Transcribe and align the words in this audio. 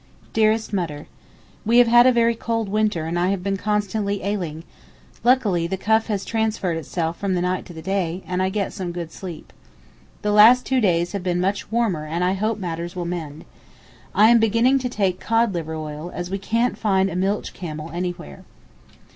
DEAREST 0.33 0.73
MUTTER, 0.73 1.05
We 1.63 1.77
have 1.77 1.85
had 1.85 2.07
a 2.07 2.11
very 2.11 2.33
cold 2.33 2.67
winter 2.69 3.05
and 3.05 3.19
I 3.19 3.29
have 3.29 3.43
been 3.43 3.55
constantly 3.55 4.23
ailing, 4.23 4.63
luckily 5.23 5.67
the 5.67 5.77
cough 5.77 6.07
has 6.07 6.25
transferred 6.25 6.75
itself 6.75 7.19
from 7.19 7.35
the 7.35 7.41
night 7.41 7.67
to 7.67 7.73
the 7.73 7.83
day, 7.83 8.23
and 8.25 8.41
I 8.41 8.49
get 8.49 8.73
some 8.73 8.91
good 8.91 9.11
sleep. 9.11 9.53
The 10.23 10.31
last 10.31 10.65
two 10.65 10.81
days 10.81 11.11
have 11.11 11.21
been 11.21 11.39
much 11.39 11.71
warmer 11.71 12.07
and 12.07 12.23
I 12.23 12.33
hope 12.33 12.57
matters 12.57 12.95
will 12.95 13.05
mend. 13.05 13.45
I 14.15 14.29
am 14.29 14.39
beginning 14.39 14.79
to 14.79 14.89
take 14.89 15.19
cod 15.19 15.53
liver 15.53 15.75
oil, 15.75 16.09
as 16.15 16.31
we 16.31 16.39
can't 16.39 16.79
find 16.79 17.07
a 17.07 17.15
milch 17.15 17.53
camel 17.53 17.91
anywhere. 17.93 18.43